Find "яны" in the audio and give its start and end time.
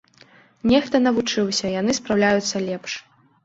1.79-1.97